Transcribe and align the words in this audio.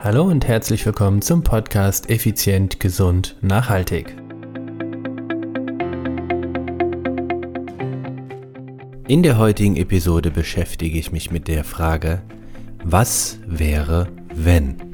Hallo 0.00 0.22
und 0.22 0.46
herzlich 0.46 0.86
willkommen 0.86 1.22
zum 1.22 1.42
Podcast 1.42 2.08
Effizient, 2.08 2.78
Gesund, 2.78 3.34
Nachhaltig. 3.40 4.16
In 9.08 9.24
der 9.24 9.38
heutigen 9.38 9.74
Episode 9.74 10.30
beschäftige 10.30 11.00
ich 11.00 11.10
mich 11.10 11.32
mit 11.32 11.48
der 11.48 11.64
Frage, 11.64 12.22
was 12.84 13.40
wäre, 13.44 14.06
wenn? 14.32 14.87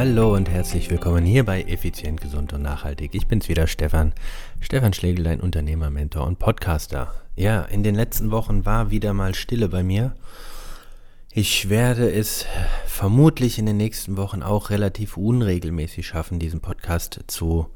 Hallo 0.00 0.34
und 0.34 0.48
herzlich 0.48 0.88
willkommen 0.88 1.26
hier 1.26 1.44
bei 1.44 1.60
Effizient, 1.64 2.22
Gesund 2.22 2.54
und 2.54 2.62
Nachhaltig. 2.62 3.14
Ich 3.14 3.26
bin's 3.26 3.50
wieder, 3.50 3.66
Stefan. 3.66 4.14
Stefan 4.58 4.94
Schlegel, 4.94 5.24
dein 5.24 5.40
Unternehmer, 5.40 5.90
Mentor 5.90 6.26
und 6.26 6.38
Podcaster. 6.38 7.12
Ja, 7.36 7.64
in 7.64 7.82
den 7.82 7.94
letzten 7.94 8.30
Wochen 8.30 8.64
war 8.64 8.90
wieder 8.90 9.12
mal 9.12 9.34
Stille 9.34 9.68
bei 9.68 9.82
mir. 9.82 10.16
Ich 11.32 11.68
werde 11.68 12.10
es 12.10 12.46
vermutlich 12.86 13.58
in 13.58 13.66
den 13.66 13.76
nächsten 13.76 14.16
Wochen 14.16 14.42
auch 14.42 14.70
relativ 14.70 15.18
unregelmäßig 15.18 16.06
schaffen, 16.06 16.38
diesen 16.38 16.60
Podcast 16.62 17.20
zu 17.26 17.66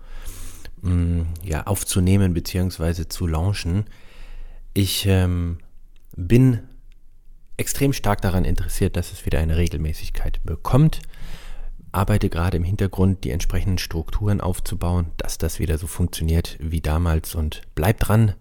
mh, 0.80 0.94
mm, 0.94 1.26
ja, 1.42 1.66
aufzunehmen 1.66 2.32
bzw. 2.32 3.06
zu 3.06 3.26
launchen. 3.26 3.84
Ich 4.72 5.04
ähm, 5.06 5.58
bin 6.16 6.60
extrem 7.58 7.92
stark 7.92 8.22
daran 8.22 8.46
interessiert, 8.46 8.96
dass 8.96 9.12
es 9.12 9.26
wieder 9.26 9.40
eine 9.40 9.58
Regelmäßigkeit 9.58 10.42
bekommt 10.42 11.02
arbeite 11.94 12.28
gerade 12.28 12.56
im 12.56 12.64
Hintergrund, 12.64 13.24
die 13.24 13.30
entsprechenden 13.30 13.78
Strukturen 13.78 14.40
aufzubauen, 14.40 15.06
dass 15.16 15.38
das 15.38 15.58
wieder 15.58 15.78
so 15.78 15.86
funktioniert 15.86 16.56
wie 16.60 16.80
damals 16.80 17.34
und 17.34 17.62
bleib 17.74 18.00
dran, 18.00 18.34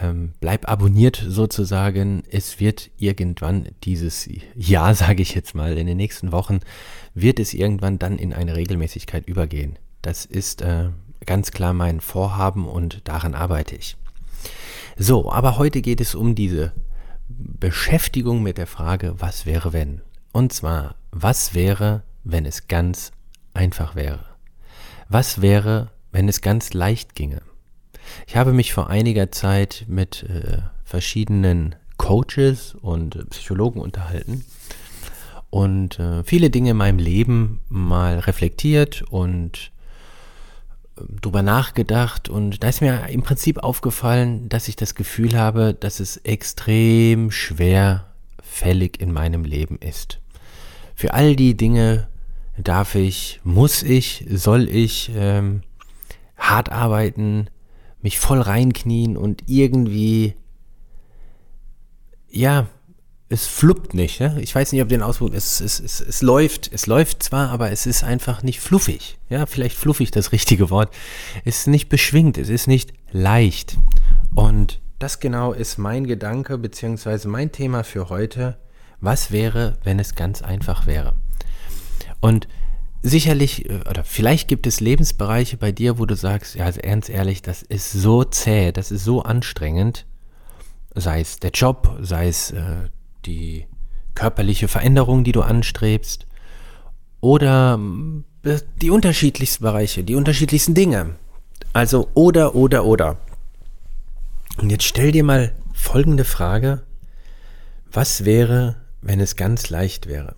ähm, 0.00 0.32
bleib 0.40 0.68
abonniert 0.68 1.24
sozusagen. 1.26 2.22
Es 2.30 2.60
wird 2.60 2.90
irgendwann 2.96 3.68
dieses 3.84 4.28
Jahr, 4.54 4.94
sage 4.96 5.22
ich 5.22 5.34
jetzt 5.34 5.54
mal, 5.54 5.76
in 5.76 5.86
den 5.86 5.96
nächsten 5.96 6.32
Wochen, 6.32 6.60
wird 7.14 7.40
es 7.40 7.54
irgendwann 7.54 7.98
dann 7.98 8.18
in 8.18 8.32
eine 8.32 8.56
Regelmäßigkeit 8.56 9.26
übergehen. 9.26 9.78
Das 10.02 10.24
ist 10.24 10.62
äh, 10.62 10.90
ganz 11.24 11.50
klar 11.50 11.72
mein 11.72 12.00
Vorhaben 12.00 12.68
und 12.68 13.00
daran 13.04 13.34
arbeite 13.34 13.74
ich. 13.74 13.96
So, 14.96 15.30
aber 15.30 15.58
heute 15.58 15.82
geht 15.82 16.00
es 16.00 16.14
um 16.14 16.34
diese 16.34 16.72
Beschäftigung 17.28 18.42
mit 18.42 18.56
der 18.56 18.66
Frage, 18.66 19.14
was 19.18 19.44
wäre 19.44 19.72
wenn? 19.72 20.00
Und 20.32 20.52
zwar, 20.52 20.94
was 21.10 21.54
wäre, 21.54 22.02
wenn 22.26 22.44
es 22.44 22.68
ganz 22.68 23.12
einfach 23.54 23.94
wäre? 23.94 24.24
Was 25.08 25.40
wäre, 25.40 25.90
wenn 26.12 26.28
es 26.28 26.40
ganz 26.40 26.74
leicht 26.74 27.14
ginge? 27.14 27.40
Ich 28.26 28.36
habe 28.36 28.52
mich 28.52 28.72
vor 28.72 28.90
einiger 28.90 29.30
Zeit 29.30 29.84
mit 29.88 30.24
äh, 30.24 30.58
verschiedenen 30.84 31.76
Coaches 31.96 32.74
und 32.74 33.16
äh, 33.16 33.24
Psychologen 33.26 33.80
unterhalten 33.80 34.44
und 35.50 35.98
äh, 35.98 36.24
viele 36.24 36.50
Dinge 36.50 36.70
in 36.70 36.76
meinem 36.76 36.98
Leben 36.98 37.60
mal 37.68 38.18
reflektiert 38.18 39.02
und 39.02 39.70
äh, 40.96 41.02
drüber 41.20 41.42
nachgedacht 41.42 42.28
und 42.28 42.62
da 42.62 42.68
ist 42.68 42.80
mir 42.80 43.08
im 43.08 43.22
Prinzip 43.22 43.58
aufgefallen, 43.58 44.48
dass 44.48 44.68
ich 44.68 44.76
das 44.76 44.94
Gefühl 44.94 45.38
habe, 45.38 45.74
dass 45.74 46.00
es 46.00 46.18
extrem 46.18 47.30
schwerfällig 47.30 49.00
in 49.00 49.12
meinem 49.12 49.44
Leben 49.44 49.78
ist. 49.78 50.18
Für 50.94 51.14
all 51.14 51.36
die 51.36 51.56
Dinge, 51.56 52.08
darf 52.58 52.94
ich, 52.94 53.40
muss 53.44 53.82
ich, 53.82 54.26
soll 54.30 54.68
ich 54.68 55.10
ähm, 55.14 55.62
hart 56.36 56.70
arbeiten, 56.70 57.48
mich 58.02 58.18
voll 58.18 58.40
reinknien 58.40 59.16
und 59.16 59.42
irgendwie, 59.46 60.34
ja, 62.30 62.66
es 63.28 63.46
fluppt 63.46 63.94
nicht. 63.94 64.20
Ja? 64.20 64.36
Ich 64.36 64.54
weiß 64.54 64.72
nicht, 64.72 64.82
ob 64.82 64.88
den 64.88 65.02
Ausdruck, 65.02 65.34
es, 65.34 65.60
es, 65.60 65.80
es, 65.80 66.00
es 66.00 66.22
läuft, 66.22 66.72
es 66.72 66.86
läuft 66.86 67.22
zwar, 67.22 67.50
aber 67.50 67.70
es 67.72 67.86
ist 67.86 68.04
einfach 68.04 68.42
nicht 68.42 68.60
fluffig. 68.60 69.18
Ja, 69.28 69.46
vielleicht 69.46 69.76
fluffig 69.76 70.10
das 70.10 70.32
richtige 70.32 70.70
Wort. 70.70 70.94
Es 71.44 71.60
ist 71.60 71.66
nicht 71.66 71.88
beschwingt, 71.88 72.38
es 72.38 72.48
ist 72.48 72.68
nicht 72.68 72.92
leicht. 73.10 73.76
Und 74.34 74.80
das 74.98 75.18
genau 75.18 75.52
ist 75.52 75.78
mein 75.78 76.06
Gedanke 76.06 76.56
beziehungsweise 76.58 77.28
mein 77.28 77.52
Thema 77.52 77.82
für 77.82 78.08
heute. 78.08 78.56
Was 79.00 79.30
wäre, 79.30 79.76
wenn 79.82 79.98
es 79.98 80.14
ganz 80.14 80.42
einfach 80.42 80.86
wäre? 80.86 81.14
Und 82.20 82.48
sicherlich, 83.02 83.68
äh, 83.68 83.80
oder 83.88 84.04
vielleicht 84.04 84.48
gibt 84.48 84.66
es 84.66 84.80
Lebensbereiche 84.80 85.56
bei 85.56 85.72
dir, 85.72 85.98
wo 85.98 86.06
du 86.06 86.14
sagst, 86.14 86.54
ja, 86.54 86.64
also 86.64 86.80
ernst 86.80 87.08
ehrlich, 87.08 87.42
das 87.42 87.62
ist 87.62 87.92
so 87.92 88.24
zäh, 88.24 88.72
das 88.72 88.90
ist 88.90 89.04
so 89.04 89.22
anstrengend, 89.22 90.06
sei 90.94 91.20
es 91.20 91.38
der 91.38 91.50
Job, 91.50 91.98
sei 92.00 92.28
es 92.28 92.50
äh, 92.50 92.88
die 93.24 93.66
körperliche 94.14 94.68
Veränderung, 94.68 95.24
die 95.24 95.32
du 95.32 95.42
anstrebst, 95.42 96.26
oder 97.20 97.78
äh, 98.44 98.58
die 98.80 98.90
unterschiedlichsten 98.90 99.62
Bereiche, 99.62 100.04
die 100.04 100.14
unterschiedlichsten 100.14 100.74
Dinge. 100.74 101.16
Also 101.72 102.08
oder, 102.14 102.54
oder, 102.54 102.84
oder. 102.84 103.18
Und 104.58 104.70
jetzt 104.70 104.84
stell 104.84 105.12
dir 105.12 105.24
mal 105.24 105.52
folgende 105.74 106.24
Frage. 106.24 106.82
Was 107.92 108.24
wäre, 108.24 108.76
wenn 109.02 109.20
es 109.20 109.36
ganz 109.36 109.70
leicht 109.70 110.06
wäre? 110.06 110.34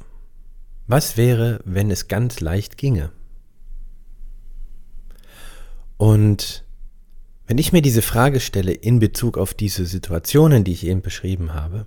Was 0.88 1.18
wäre, 1.18 1.60
wenn 1.66 1.90
es 1.90 2.08
ganz 2.08 2.40
leicht 2.40 2.78
ginge? 2.78 3.12
Und 5.98 6.64
wenn 7.46 7.58
ich 7.58 7.74
mir 7.74 7.82
diese 7.82 8.00
Frage 8.00 8.40
stelle 8.40 8.72
in 8.72 8.98
Bezug 8.98 9.36
auf 9.36 9.52
diese 9.52 9.84
Situationen, 9.84 10.64
die 10.64 10.72
ich 10.72 10.86
eben 10.86 11.02
beschrieben 11.02 11.52
habe, 11.52 11.86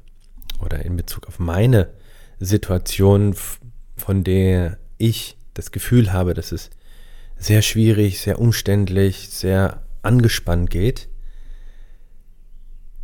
oder 0.59 0.85
in 0.85 0.95
Bezug 0.95 1.27
auf 1.27 1.39
meine 1.39 1.89
Situation, 2.39 3.35
von 3.97 4.23
der 4.23 4.77
ich 4.99 5.35
das 5.55 5.71
Gefühl 5.71 6.13
habe, 6.13 6.35
dass 6.35 6.51
es 6.51 6.69
sehr 7.37 7.63
schwierig, 7.63 8.21
sehr 8.21 8.39
umständlich, 8.39 9.29
sehr 9.29 9.81
angespannt 10.03 10.69
geht, 10.69 11.09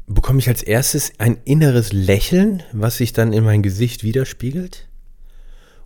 bekomme 0.05 0.37
ich 0.37 0.47
als 0.47 0.61
erstes 0.61 1.13
ein 1.17 1.39
inneres 1.43 1.91
Lächeln, 1.91 2.61
was 2.71 2.97
sich 2.97 3.13
dann 3.13 3.33
in 3.33 3.43
mein 3.43 3.63
Gesicht 3.63 4.03
widerspiegelt 4.03 4.87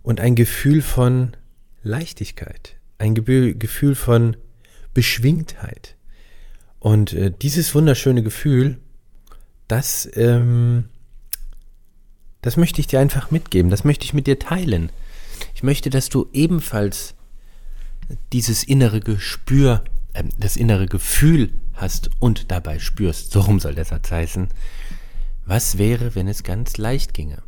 und 0.02 0.20
ein 0.20 0.34
Gefühl 0.34 0.82
von 0.82 1.36
Leichtigkeit, 1.82 2.76
ein 2.98 3.14
Gefühl 3.14 3.94
von 3.94 4.36
Beschwingtheit. 4.94 5.96
Und 6.78 7.12
äh, 7.12 7.32
dieses 7.40 7.74
wunderschöne 7.74 8.22
Gefühl, 8.22 8.78
das, 9.68 10.08
ähm, 10.14 10.84
das 12.40 12.56
möchte 12.56 12.80
ich 12.80 12.88
dir 12.88 13.00
einfach 13.00 13.30
mitgeben, 13.30 13.70
das 13.70 13.84
möchte 13.84 14.04
ich 14.04 14.14
mit 14.14 14.26
dir 14.26 14.38
teilen. 14.38 14.90
Ich 15.54 15.62
möchte, 15.62 15.90
dass 15.90 16.08
du 16.08 16.28
ebenfalls 16.32 17.14
dieses 18.32 18.64
innere 18.64 19.00
Gespür, 19.00 19.84
äh, 20.12 20.24
das 20.38 20.56
innere 20.56 20.86
Gefühl 20.86 21.52
hast 21.74 22.10
und 22.18 22.50
dabei 22.50 22.78
spürst, 22.78 23.32
so 23.32 23.40
rum 23.40 23.60
soll 23.60 23.74
der 23.74 23.84
Satz 23.84 24.10
heißen, 24.10 24.48
was 25.46 25.78
wäre, 25.78 26.14
wenn 26.14 26.28
es 26.28 26.42
ganz 26.42 26.76
leicht 26.76 27.14
ginge? 27.14 27.42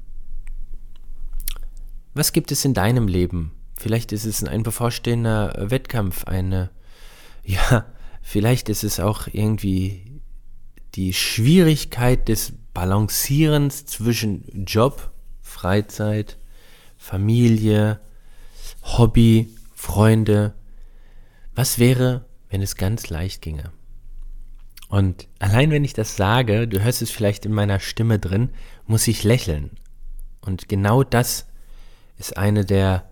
Was 2.15 2.33
gibt 2.33 2.53
es 2.53 2.65
in 2.65 2.75
deinem 2.75 3.09
Leben? 3.09 3.51
Vielleicht 3.77 4.13
ist 4.13 4.25
es 4.25 4.45
ein 4.45 4.63
bevorstehender 4.63 5.53
Wettkampf, 5.71 6.25
eine, 6.25 6.71
ja, 7.45 7.87
vielleicht 8.23 8.69
ist 8.69 8.85
es 8.85 9.01
auch 9.01 9.27
irgendwie 9.31 10.21
die 10.95 11.13
Schwierigkeit 11.13 12.29
des 12.29 12.53
Balancierens 12.73 13.85
zwischen 13.87 14.65
Job, 14.65 15.11
Freizeit, 15.43 16.39
Familie, 16.97 18.01
Hobby, 18.83 19.49
Freunde. 19.75 20.55
Was 21.55 21.79
wäre, 21.79 22.25
wenn 22.49 22.63
es 22.63 22.77
ganz 22.77 23.11
leicht 23.11 23.43
ginge? 23.43 23.73
Und 24.89 25.27
allein 25.41 25.73
wenn 25.73 25.85
ich 25.85 25.95
das 25.95 26.17
sage, 26.17 26.69
du 26.69 26.81
hörst 26.83 27.03
es 27.03 27.11
vielleicht 27.11 27.45
in 27.45 27.53
meiner 27.53 27.81
Stimme 27.81 28.21
drin, 28.21 28.51
muss 28.87 29.09
ich 29.09 29.25
lächeln. 29.25 29.73
Und 30.41 30.69
genau 30.69 31.03
das 31.03 31.47
ist 32.19 32.37
eine 32.37 32.65
der 32.65 33.09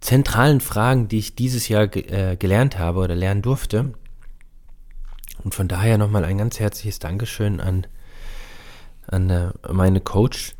zentralen 0.00 0.60
Fragen, 0.60 1.08
die 1.08 1.18
ich 1.18 1.34
dieses 1.34 1.68
Jahr 1.68 1.86
ge 1.86 2.02
äh, 2.08 2.36
gelernt 2.36 2.78
habe 2.78 3.00
oder 3.00 3.14
lernen 3.14 3.42
durfte. 3.42 3.94
Und 5.44 5.54
von 5.54 5.68
daher 5.68 5.98
nochmal 5.98 6.24
ein 6.24 6.38
ganz 6.38 6.60
herzliches 6.60 6.98
Dankeschön 6.98 7.60
an, 7.60 7.86
an 9.06 9.30
äh, 9.30 9.52
meine 9.72 10.00
Coach, 10.00 10.54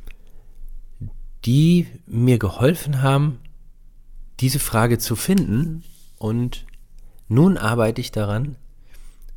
die 1.44 1.86
mir 2.06 2.38
geholfen 2.38 3.02
haben, 3.02 3.40
diese 4.40 4.58
Frage 4.58 4.98
zu 4.98 5.16
finden. 5.16 5.84
Und 6.18 6.66
nun 7.28 7.58
arbeite 7.58 8.00
ich 8.00 8.12
daran, 8.12 8.56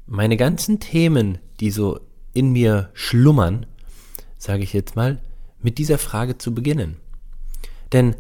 meine 0.06 0.38
ganzen 0.38 0.80
Themen, 0.80 1.40
die 1.60 1.72
so 1.72 2.00
in 2.34 2.52
mir 2.52 2.90
schlummern, 2.94 3.66
sage 4.38 4.64
ich 4.64 4.74
jetzt 4.74 4.96
mal, 4.96 5.20
mit 5.60 5.80
dieser 5.80 5.98
Frage 5.98 6.38
zu 6.38 6.54
beginnen. 6.54 6.98
Denn 7.92 8.16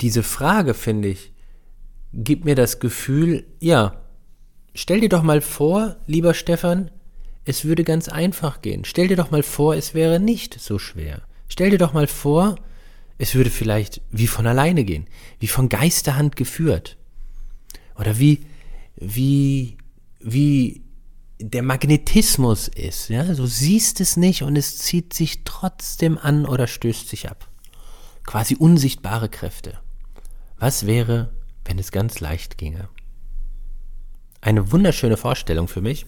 diese 0.00 0.22
Frage, 0.22 0.74
finde 0.74 1.08
ich, 1.08 1.32
gibt 2.12 2.44
mir 2.44 2.54
das 2.54 2.80
Gefühl, 2.80 3.46
ja, 3.60 4.00
stell 4.74 5.00
dir 5.00 5.08
doch 5.08 5.22
mal 5.22 5.40
vor, 5.40 5.96
lieber 6.06 6.34
Stefan, 6.34 6.90
es 7.44 7.64
würde 7.64 7.84
ganz 7.84 8.08
einfach 8.08 8.62
gehen. 8.62 8.84
Stell 8.84 9.08
dir 9.08 9.16
doch 9.16 9.30
mal 9.30 9.42
vor, 9.42 9.74
es 9.74 9.94
wäre 9.94 10.20
nicht 10.20 10.58
so 10.58 10.78
schwer. 10.78 11.22
Stell 11.48 11.70
dir 11.70 11.78
doch 11.78 11.92
mal 11.92 12.06
vor, 12.06 12.56
es 13.18 13.34
würde 13.34 13.50
vielleicht 13.50 14.00
wie 14.10 14.26
von 14.26 14.46
alleine 14.46 14.84
gehen, 14.84 15.06
wie 15.38 15.46
von 15.46 15.68
Geisterhand 15.68 16.36
geführt. 16.36 16.96
Oder 17.96 18.18
wie, 18.18 18.46
wie, 18.96 19.76
wie 20.20 20.82
der 21.38 21.62
Magnetismus 21.62 22.68
ist. 22.68 23.08
Ja? 23.08 23.24
Du 23.24 23.46
siehst 23.46 24.00
es 24.00 24.16
nicht 24.16 24.42
und 24.42 24.56
es 24.56 24.78
zieht 24.78 25.12
sich 25.12 25.44
trotzdem 25.44 26.18
an 26.18 26.46
oder 26.46 26.66
stößt 26.66 27.08
sich 27.08 27.28
ab. 27.28 27.48
Quasi 28.24 28.56
unsichtbare 28.56 29.28
Kräfte. 29.28 29.78
Was 30.64 30.86
wäre, 30.86 31.28
wenn 31.66 31.78
es 31.78 31.92
ganz 31.92 32.20
leicht 32.20 32.56
ginge? 32.56 32.88
Eine 34.40 34.72
wunderschöne 34.72 35.18
Vorstellung 35.18 35.68
für 35.68 35.82
mich. 35.82 36.06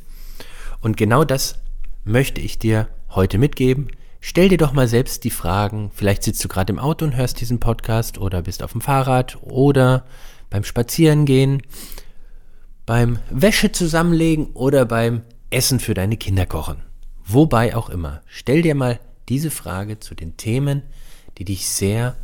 Und 0.81 0.97
genau 0.97 1.25
das 1.25 1.58
möchte 2.05 2.41
ich 2.41 2.58
dir 2.58 2.88
heute 3.11 3.37
mitgeben. 3.37 3.88
Stell 4.19 4.49
dir 4.49 4.56
doch 4.56 4.73
mal 4.73 4.88
selbst 4.88 5.25
die 5.25 5.31
Fragen. 5.31 5.91
Vielleicht 5.93 6.23
sitzt 6.23 6.43
du 6.43 6.49
gerade 6.49 6.73
im 6.73 6.79
Auto 6.79 7.05
und 7.05 7.17
hörst 7.17 7.38
diesen 7.43 7.61
Podcast 7.61 8.17
oder 8.17 8.41
bist 8.41 8.62
auf 8.62 8.73
dem 8.73 8.81
Fahrrad 8.81 9.37
oder 9.43 10.06
beim 10.49 10.64
Spazierengehen, 10.64 11.61
beim 12.87 13.19
Wäsche 13.29 13.73
zusammenlegen 13.73 14.53
oder 14.55 14.87
beim 14.87 15.20
Essen 15.50 15.81
für 15.81 15.93
deine 15.93 16.17
Kinder 16.17 16.47
kochen. 16.47 16.81
Wobei 17.26 17.76
auch 17.76 17.91
immer. 17.91 18.23
Stell 18.25 18.62
dir 18.62 18.75
mal 18.75 19.00
diese 19.29 19.50
Frage 19.50 20.00
zu 20.00 20.14
den 20.14 20.38
Themen, 20.38 20.81
die 21.37 21.44
dich 21.44 21.69
sehr 21.69 22.17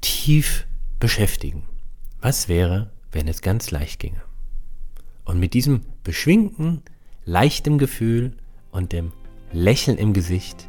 tief 0.00 0.65
beschäftigen. 0.98 1.64
Was 2.20 2.48
wäre, 2.48 2.90
wenn 3.12 3.28
es 3.28 3.42
ganz 3.42 3.70
leicht 3.70 4.00
ginge? 4.00 4.22
Und 5.24 5.40
mit 5.40 5.54
diesem 5.54 5.82
beschwingten, 6.04 6.82
leichtem 7.24 7.78
Gefühl 7.78 8.32
und 8.70 8.92
dem 8.92 9.12
Lächeln 9.52 9.98
im 9.98 10.12
Gesicht 10.12 10.68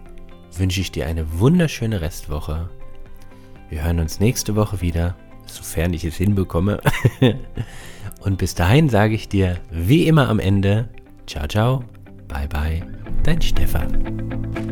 wünsche 0.57 0.81
ich 0.81 0.91
dir 0.91 1.05
eine 1.07 1.39
wunderschöne 1.39 2.01
Restwoche. 2.01 2.69
Wir 3.69 3.83
hören 3.83 3.99
uns 3.99 4.19
nächste 4.19 4.55
Woche 4.55 4.81
wieder, 4.81 5.15
sofern 5.45 5.93
ich 5.93 6.03
es 6.03 6.15
hinbekomme. 6.15 6.81
und 8.21 8.37
bis 8.37 8.55
dahin 8.55 8.89
sage 8.89 9.13
ich 9.13 9.29
dir, 9.29 9.59
wie 9.71 10.07
immer 10.07 10.29
am 10.29 10.39
Ende, 10.39 10.89
ciao, 11.27 11.47
ciao, 11.47 11.83
bye, 12.27 12.47
bye, 12.47 12.81
dein 13.23 13.41
Stefan. 13.41 14.66